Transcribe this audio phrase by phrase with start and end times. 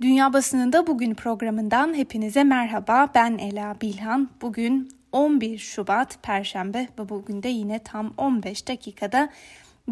[0.00, 3.08] Dünya Basınında Bugün programından hepinize merhaba.
[3.14, 4.30] Ben Ela Bilhan.
[4.42, 9.28] Bugün 11 Şubat Perşembe ve bugün de yine tam 15 dakikada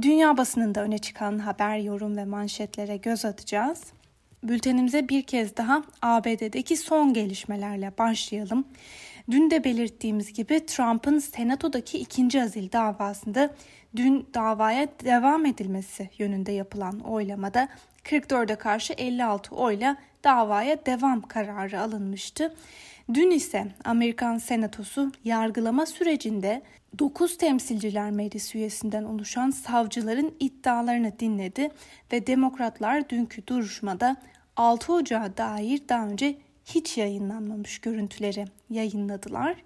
[0.03, 3.85] dünya basınında öne çıkan haber, yorum ve manşetlere göz atacağız.
[4.45, 8.65] Bültenimize bir kez daha ABD'deki son gelişmelerle başlayalım.
[9.31, 13.51] Dün de belirttiğimiz gibi Trump'ın senatodaki ikinci azil davasında
[13.97, 17.69] dün davaya devam edilmesi yönünde yapılan oylamada
[18.09, 22.55] 44'e karşı 56 oyla davaya devam kararı alınmıştı.
[23.15, 26.63] Dün ise Amerikan Senatosu yargılama sürecinde
[26.99, 31.71] 9 temsilciler meclisi üyesinden oluşan savcıların iddialarını dinledi
[32.13, 34.17] ve demokratlar dünkü duruşmada
[34.57, 39.57] 6 Ocağı dair daha önce hiç yayınlanmamış görüntüleri yayınladılar.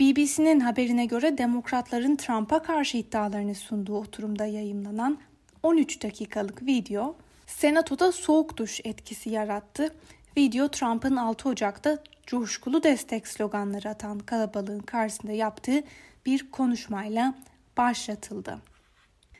[0.00, 5.18] BBC'nin haberine göre demokratların Trump'a karşı iddialarını sunduğu oturumda yayınlanan
[5.62, 9.94] 13 dakikalık video Senatoda soğuk duş etkisi yarattı.
[10.36, 15.82] Video Trump'ın 6 Ocak'ta coşkulu destek sloganları atan kalabalığın karşısında yaptığı
[16.26, 17.34] bir konuşmayla
[17.76, 18.58] başlatıldı.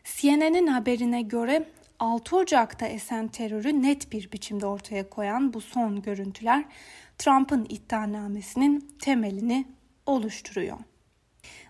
[0.05, 6.65] CNN'in haberine göre 6 Ocak'ta esen terörü net bir biçimde ortaya koyan bu son görüntüler
[7.19, 9.67] Trump'ın iddianamesinin temelini
[10.07, 10.79] oluşturuyor.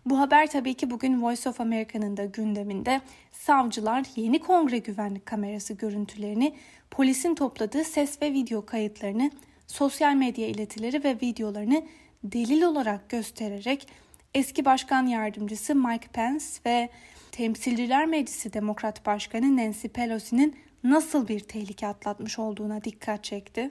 [0.06, 3.00] Bu haber tabii ki bugün Voice of America'nın da gündeminde
[3.32, 6.54] savcılar yeni kongre güvenlik kamerası görüntülerini,
[6.90, 9.30] polisin topladığı ses ve video kayıtlarını,
[9.66, 11.84] sosyal medya iletileri ve videolarını
[12.24, 13.88] delil olarak göstererek
[14.34, 16.88] eski başkan yardımcısı Mike Pence ve
[17.32, 23.70] Temsilciler Meclisi Demokrat Başkanı Nancy Pelosi'nin nasıl bir tehlike atlatmış olduğuna dikkat çekti.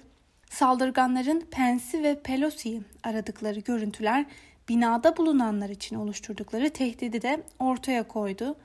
[0.49, 4.25] Saldırganların Pence'i ve Pelosi'yi aradıkları görüntüler
[4.69, 8.55] binada bulunanlar için oluşturdukları tehdidi de ortaya koydu.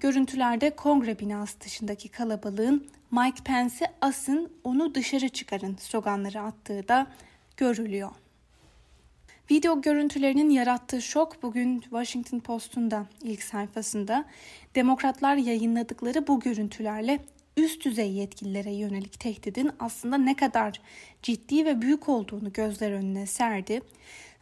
[0.00, 7.06] Görüntülerde kongre binası dışındaki kalabalığın Mike Pence'i asın onu dışarı çıkarın sloganları attığı da
[7.56, 8.10] görülüyor.
[9.50, 14.24] Video görüntülerinin yarattığı şok bugün Washington Post'un da ilk sayfasında
[14.74, 17.18] demokratlar yayınladıkları bu görüntülerle
[17.56, 20.80] üst düzey yetkililere yönelik tehdidin aslında ne kadar
[21.22, 23.80] ciddi ve büyük olduğunu gözler önüne serdi.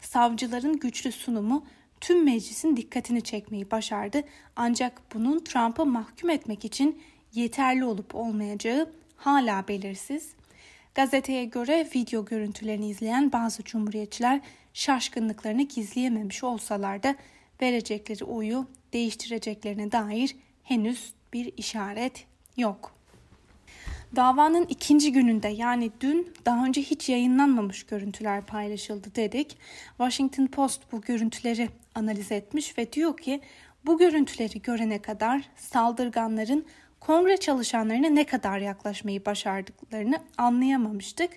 [0.00, 1.66] Savcıların güçlü sunumu
[2.00, 4.22] tüm meclisin dikkatini çekmeyi başardı.
[4.56, 7.02] Ancak bunun Trump'ı mahkum etmek için
[7.34, 10.32] yeterli olup olmayacağı hala belirsiz.
[10.94, 14.40] Gazeteye göre video görüntülerini izleyen bazı cumhuriyetçiler
[14.74, 17.16] şaşkınlıklarını gizleyememiş olsalar da
[17.62, 22.24] verecekleri oyu değiştireceklerine dair henüz bir işaret
[22.56, 22.99] yok.
[24.16, 29.58] Davanın ikinci gününde yani dün daha önce hiç yayınlanmamış görüntüler paylaşıldı dedik.
[29.88, 33.40] Washington Post bu görüntüleri analiz etmiş ve diyor ki
[33.86, 36.66] bu görüntüleri görene kadar saldırganların
[37.00, 41.30] kongre çalışanlarına ne kadar yaklaşmayı başardıklarını anlayamamıştık.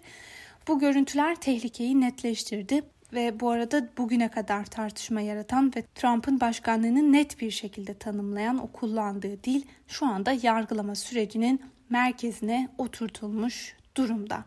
[0.67, 7.41] Bu görüntüler tehlikeyi netleştirdi ve bu arada bugüne kadar tartışma yaratan ve Trump'ın başkanlığını net
[7.41, 14.43] bir şekilde tanımlayan o kullandığı dil şu anda yargılama sürecinin merkezine oturtulmuş durumda.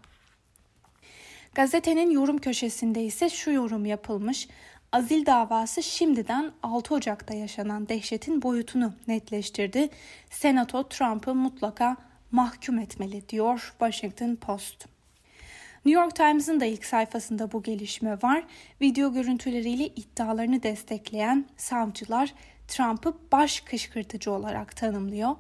[1.55, 4.49] Gazetenin yorum köşesinde ise şu yorum yapılmış.
[4.93, 9.89] Azil davası şimdiden 6 Ocak'ta yaşanan dehşetin boyutunu netleştirdi.
[10.31, 11.97] Senato Trump'ı mutlaka
[12.33, 14.87] mahkum etmeli diyor Washington Post.
[15.85, 18.45] New York Times'ın da ilk sayfasında bu gelişme var.
[18.81, 22.35] Video görüntüleriyle iddialarını destekleyen savcılar
[22.69, 25.37] Trump'ı baş kışkırtıcı olarak tanımlıyor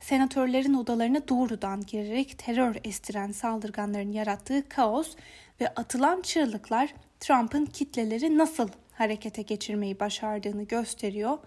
[0.00, 5.16] senatörlerin odalarına doğrudan girerek terör estiren saldırganların yarattığı kaos
[5.60, 11.38] ve atılan çığlıklar Trump'ın kitleleri nasıl harekete geçirmeyi başardığını gösteriyor.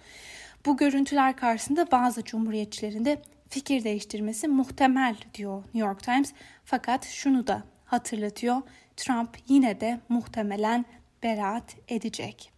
[0.65, 6.33] Bu görüntüler karşısında bazı cumhuriyetçilerin de fikir değiştirmesi muhtemel diyor New York Times.
[6.65, 8.61] Fakat şunu da hatırlatıyor.
[8.97, 10.85] Trump yine de muhtemelen
[11.23, 12.52] beraat edecek.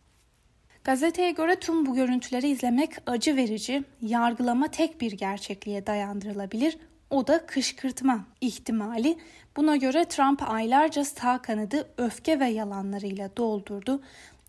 [0.86, 6.78] Gazeteye göre tüm bu görüntüleri izlemek acı verici, yargılama tek bir gerçekliğe dayandırılabilir.
[7.10, 9.18] O da kışkırtma ihtimali.
[9.58, 14.02] Buna göre Trump aylarca sağ kanadı öfke ve yalanlarıyla doldurdu.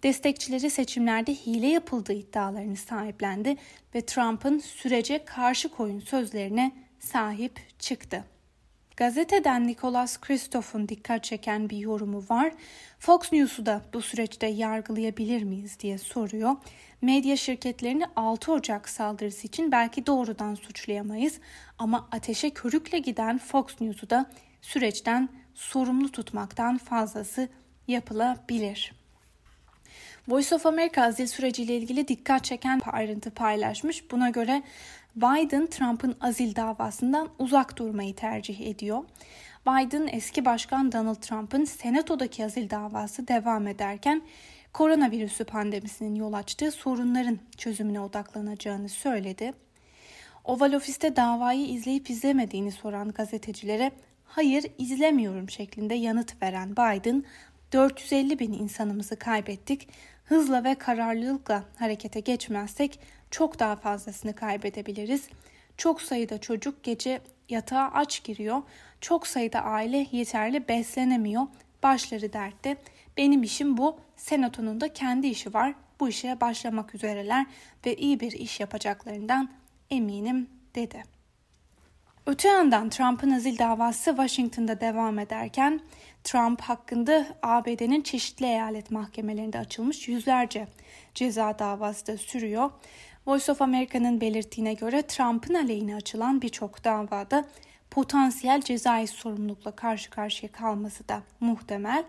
[0.02, 3.56] Destekçileri seçimlerde hile yapıldığı iddialarını sahiplendi
[3.94, 8.24] ve Trump'ın sürece karşı koyun sözlerine sahip çıktı.
[8.96, 12.52] Gazeteden Nicholas Christoph'un dikkat çeken bir yorumu var.
[12.98, 16.56] Fox News'u da bu süreçte yargılayabilir miyiz diye soruyor.
[17.02, 21.40] Medya şirketlerini 6 Ocak saldırısı için belki doğrudan suçlayamayız
[21.78, 24.30] ama ateşe körükle giden Fox News'u da
[24.62, 27.48] süreçten sorumlu tutmaktan fazlası
[27.88, 28.92] yapılabilir.
[30.28, 34.10] Voice of America azil süreciyle ilgili dikkat çeken ayrıntı paylaşmış.
[34.10, 34.62] Buna göre
[35.16, 39.04] Biden Trump'ın azil davasından uzak durmayı tercih ediyor.
[39.66, 44.22] Biden eski başkan Donald Trump'ın senatodaki azil davası devam ederken
[44.72, 49.52] koronavirüsü pandemisinin yol açtığı sorunların çözümüne odaklanacağını söyledi.
[50.44, 53.92] Oval Ofis'te davayı izleyip izlemediğini soran gazetecilere
[54.24, 57.24] hayır izlemiyorum şeklinde yanıt veren Biden
[57.72, 59.88] 450 bin insanımızı kaybettik.
[60.24, 63.00] Hızla ve kararlılıkla harekete geçmezsek
[63.36, 65.28] çok daha fazlasını kaybedebiliriz.
[65.76, 68.62] Çok sayıda çocuk gece yatağa aç giriyor.
[69.00, 71.42] Çok sayıda aile yeterli beslenemiyor.
[71.82, 72.76] Başları dertte.
[73.16, 74.00] Benim işim bu.
[74.16, 75.74] Senatonun da kendi işi var.
[76.00, 77.46] Bu işe başlamak üzereler
[77.86, 79.50] ve iyi bir iş yapacaklarından
[79.90, 81.02] eminim dedi.
[82.26, 85.80] Öte yandan Trump'ın azil davası Washington'da devam ederken
[86.24, 90.68] Trump hakkında ABD'nin çeşitli eyalet mahkemelerinde açılmış yüzlerce
[91.14, 92.70] ceza davası da sürüyor.
[93.26, 97.44] Voice of America'nın belirttiğine göre Trump'ın aleyhine açılan birçok davada
[97.90, 102.04] potansiyel cezai sorumlulukla karşı karşıya kalması da muhtemel.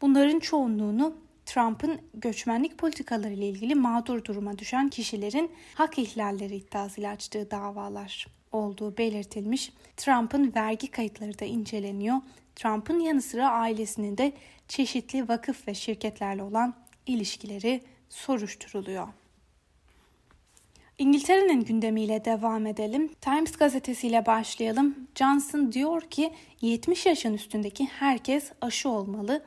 [0.00, 1.16] Bunların çoğunluğunu
[1.46, 8.98] Trump'ın göçmenlik politikaları ile ilgili mağdur duruma düşen kişilerin hak ihlalleri iddiasıyla açtığı davalar olduğu
[8.98, 9.72] belirtilmiş.
[9.96, 12.16] Trump'ın vergi kayıtları da inceleniyor.
[12.56, 14.32] Trump'ın yanı sıra ailesinin de
[14.68, 16.74] çeşitli vakıf ve şirketlerle olan
[17.06, 19.08] ilişkileri soruşturuluyor.
[21.00, 23.14] İngiltere'nin gündemiyle devam edelim.
[23.20, 25.08] Times gazetesiyle başlayalım.
[25.14, 29.42] Johnson diyor ki 70 yaşın üstündeki herkes aşı olmalı.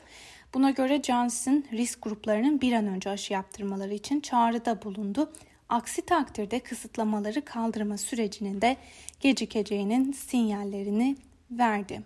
[0.54, 5.34] Buna göre Johnson risk gruplarının bir an önce aşı yaptırmaları için çağrıda bulundu.
[5.70, 8.78] Aksi takdirde kısıtlamaları kaldırma sürecinin de
[9.20, 11.16] gecikeceğinin sinyallerini
[11.52, 12.02] verdi.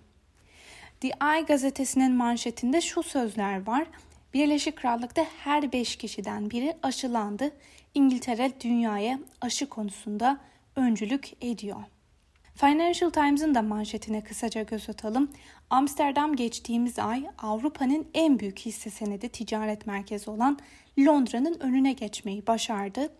[1.00, 3.88] The Eye gazetesinin manşetinde şu sözler var.
[4.34, 7.52] Birleşik Krallık'ta her 5 kişiden biri aşılandı.
[7.98, 10.40] İngiltere dünyaya aşı konusunda
[10.76, 11.84] öncülük ediyor.
[12.56, 15.32] Financial Times'ın da manşetine kısaca göz atalım.
[15.70, 20.60] Amsterdam geçtiğimiz ay Avrupa'nın en büyük hisse senedi ticaret merkezi olan
[21.00, 23.14] Londra'nın önüne geçmeyi başardı.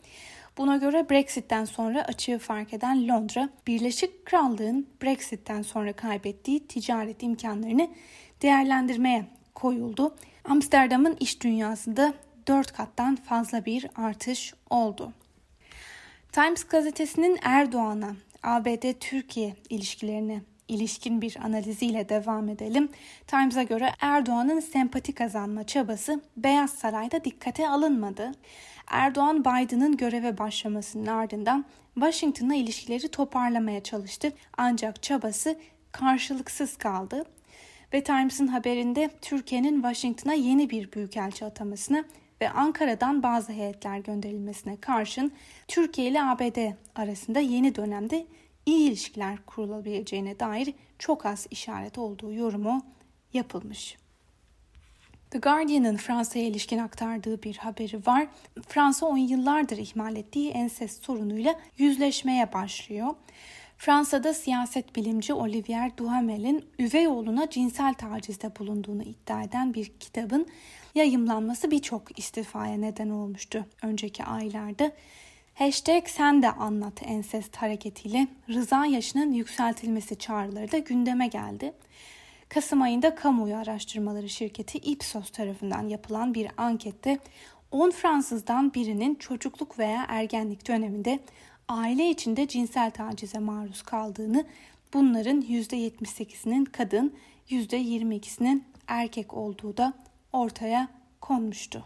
[0.58, 7.90] Buna göre Brexit'ten sonra açığı fark eden Londra, Birleşik Krallığın Brexit'ten sonra kaybettiği ticaret imkanlarını
[8.42, 9.26] değerlendirmeye
[9.56, 10.16] koyuldu.
[10.44, 12.14] Amsterdam'ın iş dünyasında
[12.48, 15.14] 4 kattan fazla bir artış oldu.
[16.32, 22.90] Times gazetesinin Erdoğan'a ABD-Türkiye ilişkilerine ilişkin bir analiziyle devam edelim.
[23.28, 28.32] Times'a göre Erdoğan'ın sempati kazanma çabası Beyaz Saray'da dikkate alınmadı.
[28.88, 35.60] Erdoğan Biden'ın göreve başlamasının ardından Washington'la ilişkileri toparlamaya çalıştı ancak çabası
[35.92, 37.26] karşılıksız kaldı.
[37.94, 42.06] Ve Times'ın haberinde Türkiye'nin Washington'a yeni bir büyükelçi atamasını
[42.42, 45.32] ve Ankara'dan bazı heyetler gönderilmesine karşın
[45.68, 48.26] Türkiye ile ABD arasında yeni dönemde
[48.66, 52.86] iyi ilişkiler kurulabileceğine dair çok az işaret olduğu yorumu
[53.34, 53.98] yapılmış.
[55.32, 58.28] The Guardian'ın Fransa'ya ilişkin aktardığı bir haberi var.
[58.68, 63.16] Fransa on yıllardır ihmal ettiği ensest sorunuyla yüzleşmeye başlıyor.
[63.78, 70.48] Fransa'da siyaset bilimci Olivier Duhamel'in üvey oğluna cinsel tacizde bulunduğunu iddia eden bir kitabın
[70.98, 74.92] yayımlanması birçok istifaya neden olmuştu önceki aylarda.
[75.56, 81.74] Hashtag sen de anlat ensest hareketiyle rıza yaşının yükseltilmesi çağrıları da gündeme geldi.
[82.50, 87.20] Kasım ayında kamuoyu araştırmaları şirketi Ipsos tarafından yapılan bir ankette
[87.72, 91.20] 10 Fransızdan birinin çocukluk veya ergenlik döneminde
[91.68, 94.46] aile içinde cinsel tacize maruz kaldığını,
[94.94, 97.14] bunların %78'inin kadın,
[97.50, 99.94] %22'sinin erkek olduğu da
[100.34, 100.88] ortaya
[101.22, 101.86] konmuştu.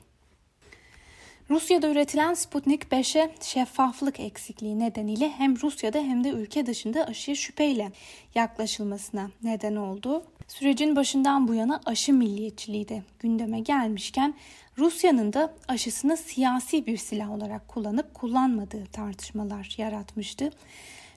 [1.49, 7.91] Rusya'da üretilen Sputnik 5'e şeffaflık eksikliği nedeniyle hem Rusya'da hem de ülke dışında aşıya şüpheyle
[8.35, 10.23] yaklaşılmasına neden oldu.
[10.47, 14.33] Sürecin başından bu yana aşı milliyetçiliği de gündeme gelmişken
[14.77, 20.51] Rusya'nın da aşısını siyasi bir silah olarak kullanıp kullanmadığı tartışmalar yaratmıştı.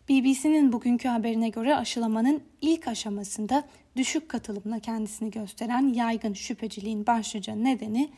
[0.08, 3.64] BBC'nin bugünkü haberine göre aşılamanın ilk aşamasında
[3.96, 8.10] düşük katılımla kendisini gösteren yaygın şüpheciliğin başlıca nedeni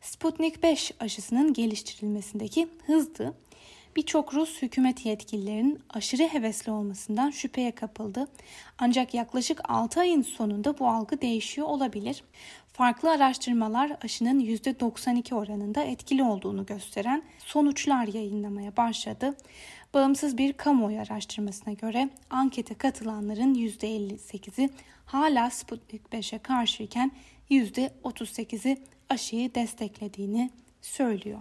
[0.00, 3.34] Sputnik 5 aşısının geliştirilmesindeki hızdı.
[3.96, 8.28] Birçok Rus hükümet yetkililerinin aşırı hevesli olmasından şüpheye kapıldı.
[8.78, 12.24] Ancak yaklaşık 6 ayın sonunda bu algı değişiyor olabilir.
[12.72, 19.36] Farklı araştırmalar aşının %92 oranında etkili olduğunu gösteren sonuçlar yayınlamaya başladı.
[19.94, 24.70] Bağımsız bir kamuoyu araştırmasına göre ankete katılanların %58'i
[25.04, 27.12] hala Sputnik 5'e karşıyken
[27.50, 30.50] %38'i aşıyı desteklediğini
[30.82, 31.38] söylüyor.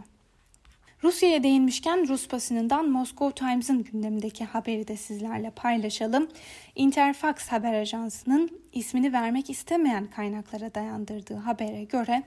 [1.03, 6.27] Rusya'ya değinmişken Rus basınından Moscow Times'ın gündemindeki haberi de sizlerle paylaşalım.
[6.75, 12.23] Interfax haber ajansının ismini vermek istemeyen kaynaklara dayandırdığı habere göre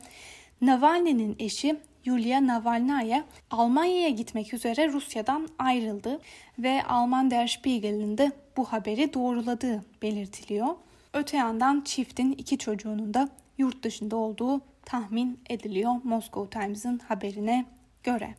[0.60, 6.20] Navalny'nin eşi Yulia Navalnaya Almanya'ya gitmek üzere Rusya'dan ayrıldı
[6.58, 10.68] ve Alman Der Spiegel'in de bu haberi doğruladığı belirtiliyor.
[11.12, 17.64] Öte yandan çiftin iki çocuğunun da yurt dışında olduğu tahmin ediliyor Moscow Times'ın haberine
[18.02, 18.34] göre.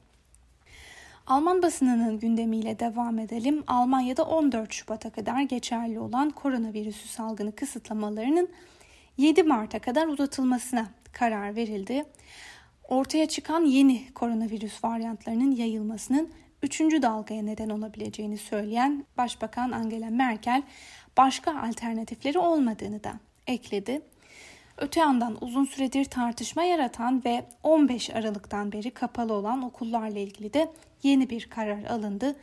[1.27, 3.63] Alman basınının gündemiyle devam edelim.
[3.67, 8.50] Almanya'da 14 Şubat'a kadar geçerli olan koronavirüsü salgını kısıtlamalarının
[9.17, 12.05] 7 Mart'a kadar uzatılmasına karar verildi.
[12.88, 16.30] Ortaya çıkan yeni koronavirüs varyantlarının yayılmasının
[16.63, 16.80] 3.
[16.80, 20.63] dalgaya neden olabileceğini söyleyen Başbakan Angela Merkel
[21.18, 23.13] başka alternatifleri olmadığını da
[23.48, 24.01] ekledi.
[24.77, 30.72] Öte yandan uzun süredir tartışma yaratan ve 15 Aralık'tan beri kapalı olan okullarla ilgili de
[31.04, 32.36] yeni bir karar alındı.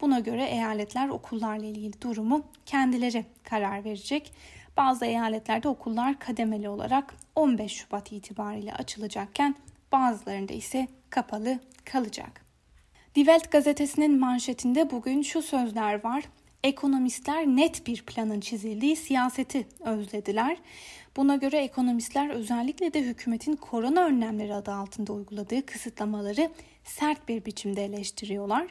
[0.00, 4.32] Buna göre eyaletler okullarla ilgili durumu kendileri karar verecek.
[4.76, 9.54] Bazı eyaletlerde okullar kademeli olarak 15 Şubat itibariyle açılacakken
[9.92, 12.44] bazılarında ise kapalı kalacak.
[13.14, 16.24] Die Welt gazetesinin manşetinde bugün şu sözler var.
[16.64, 20.56] Ekonomistler net bir planın çizildiği siyaseti özlediler.
[21.16, 26.50] Buna göre ekonomistler özellikle de hükümetin korona önlemleri adı altında uyguladığı kısıtlamaları
[26.84, 28.66] sert bir biçimde eleştiriyorlar.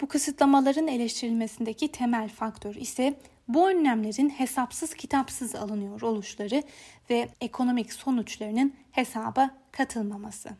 [0.00, 3.14] Bu kısıtlamaların eleştirilmesindeki temel faktör ise
[3.48, 6.62] bu önlemlerin hesapsız kitapsız alınıyor oluşları
[7.10, 10.50] ve ekonomik sonuçlarının hesaba katılmaması.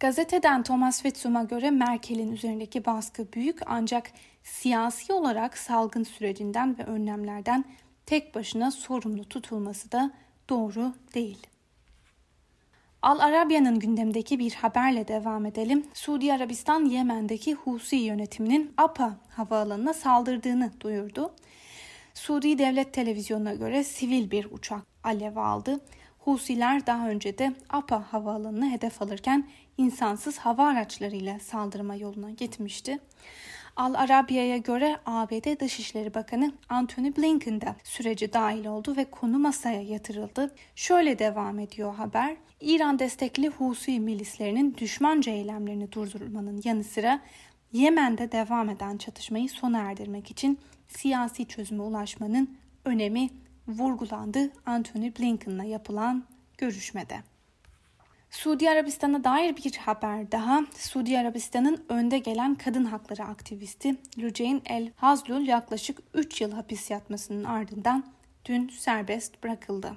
[0.00, 4.10] Gazeteden Thomas Witzum'a göre Merkel'in üzerindeki baskı büyük ancak
[4.44, 7.64] siyasi olarak salgın sürecinden ve önlemlerden
[8.06, 10.10] tek başına sorumlu tutulması da
[10.48, 11.46] doğru değil.
[13.02, 15.86] Al Arabya'nın gündemdeki bir haberle devam edelim.
[15.94, 21.32] Suudi Arabistan Yemen'deki Husi yönetiminin APA havaalanına saldırdığını duyurdu.
[22.14, 25.80] Suudi Devlet Televizyonu'na göre sivil bir uçak alev aldı.
[26.18, 32.98] Husiler daha önce de APA havaalanını hedef alırken insansız hava araçlarıyla saldırma yoluna gitmişti.
[33.76, 39.82] Al Arabiya'ya göre ABD Dışişleri Bakanı Antony Blinken de sürece dahil oldu ve konu masaya
[39.82, 40.54] yatırıldı.
[40.74, 42.36] Şöyle devam ediyor haber.
[42.60, 47.20] İran destekli Husi milislerinin düşmanca eylemlerini durdurmanın yanı sıra
[47.72, 53.30] Yemen'de devam eden çatışmayı sona erdirmek için siyasi çözüme ulaşmanın önemi
[53.68, 56.24] vurgulandı Antony Blinken'la yapılan
[56.58, 57.31] görüşmede.
[58.32, 60.60] Suudi Arabistan'a dair bir haber daha.
[60.78, 67.44] Suudi Arabistan'ın önde gelen kadın hakları aktivisti Luceyn El Hazlul yaklaşık 3 yıl hapis yatmasının
[67.44, 68.04] ardından
[68.44, 69.96] dün serbest bırakıldı.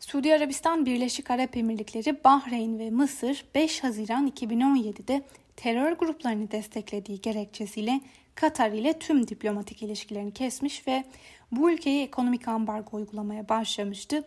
[0.00, 5.22] Suudi Arabistan, Birleşik Arap Emirlikleri, Bahreyn ve Mısır 5 Haziran 2017'de
[5.56, 8.00] terör gruplarını desteklediği gerekçesiyle
[8.34, 11.04] Katar ile tüm diplomatik ilişkilerini kesmiş ve
[11.52, 14.24] bu ülkeye ekonomik ambargo uygulamaya başlamıştı.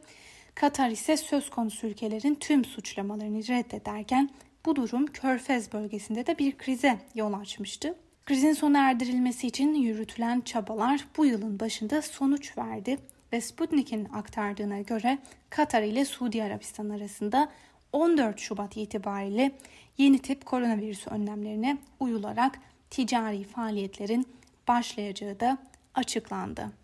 [0.56, 4.30] Katar ise söz konusu ülkelerin tüm suçlamalarını reddederken
[4.66, 7.96] bu durum Körfez bölgesinde de bir krize yol açmıştı.
[8.26, 12.98] Krizin sona erdirilmesi için yürütülen çabalar bu yılın başında sonuç verdi
[13.34, 15.18] ve Sputnik'in aktardığına göre
[15.50, 17.50] Katar ile Suudi Arabistan arasında
[17.94, 19.52] 14 Şubat itibariyle
[19.98, 24.28] yeni tip koronavirüs önlemlerine uyularak ticari faaliyetlerin
[24.68, 25.58] başlayacağı da
[25.96, 26.83] açıklandı.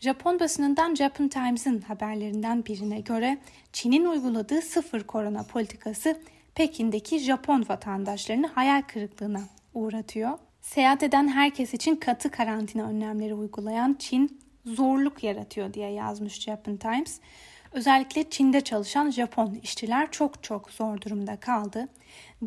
[0.00, 3.38] Japon basınından Japan Times'ın haberlerinden birine göre
[3.72, 6.20] Çin'in uyguladığı sıfır korona politikası
[6.54, 9.40] Pekin'deki Japon vatandaşlarını hayal kırıklığına
[9.74, 10.38] uğratıyor.
[10.60, 17.20] Seyahat eden herkes için katı karantina önlemleri uygulayan Çin zorluk yaratıyor diye yazmış Japan Times.
[17.72, 21.88] Özellikle Çin'de çalışan Japon işçiler çok çok zor durumda kaldı.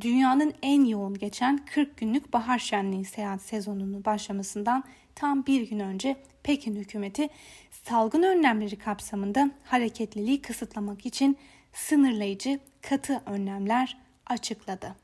[0.02, 4.84] Dünyanın en yoğun geçen 40 günlük bahar şenliği seyahat sezonunun başlamasından
[5.16, 7.30] tam bir gün önce Pekin hükümeti
[7.72, 11.38] salgın önlemleri kapsamında hareketliliği kısıtlamak için
[11.74, 14.96] sınırlayıcı katı önlemler açıkladı.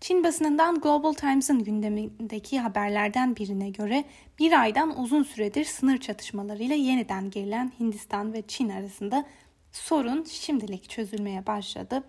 [0.00, 4.04] Çin basınından Global Times'ın gündemindeki haberlerden birine göre
[4.38, 9.26] bir aydan uzun süredir sınır çatışmalarıyla yeniden gerilen Hindistan ve Çin arasında
[9.72, 12.04] sorun şimdilik çözülmeye başladı.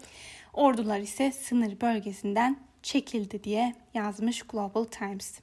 [0.54, 5.39] Ordular ise sınır bölgesinden çekildi diye yazmış Global Times.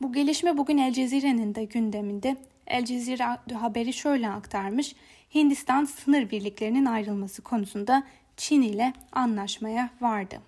[0.00, 2.36] Bu gelişme bugün El Cezire'nin de gündeminde.
[2.66, 4.94] El Cezire haberi şöyle aktarmış.
[5.34, 8.02] Hindistan sınır birliklerinin ayrılması konusunda
[8.36, 10.40] Çin ile anlaşmaya vardı.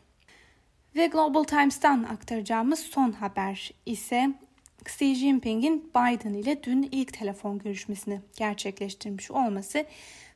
[0.97, 4.35] Ve Global Times'tan aktaracağımız son haber ise
[4.87, 9.85] Xi Jinping'in Biden ile dün ilk telefon görüşmesini gerçekleştirmiş olması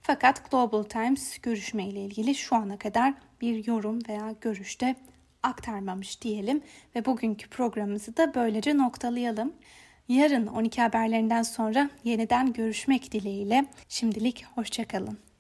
[0.02, 4.96] fakat Global Times görüşme ile ilgili şu ana kadar bir yorum veya görüşte
[5.42, 6.62] aktarmamış diyelim
[6.96, 9.52] ve bugünkü programımızı da böylece noktalayalım.
[10.08, 15.31] Yarın 12 haberlerinden sonra yeniden görüşmek dileğiyle şimdilik hoşçakalın.